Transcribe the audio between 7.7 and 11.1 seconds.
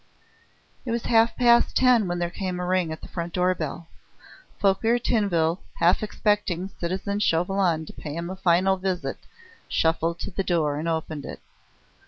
to pay him a final visit, shuffled to the door and